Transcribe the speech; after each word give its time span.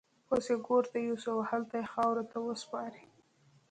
اوس 0.31 0.45
يې 0.51 0.55
ګور 0.65 0.83
ته 0.91 0.97
يوسئ 1.07 1.29
او 1.33 1.39
هلته 1.49 1.75
يې 1.79 1.89
خاورو 1.93 2.23
ته 2.31 2.37
وسپارئ. 2.47 3.05